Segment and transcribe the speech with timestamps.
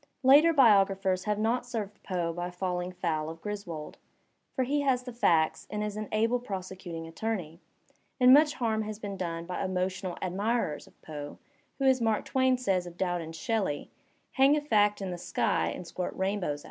[0.23, 3.99] Later biographers have not served Poe by falling foul of Griswold.
[4.55, 7.59] For he has the facts and is an able prosecuting attorney.
[8.19, 11.37] And much harm has been done by emotional admirers of Poe
[11.77, 13.91] who, as Mark Twain says of Dowden's Shelley,
[14.31, 16.59] "hang a fact in the sky and squirt rainbows at it.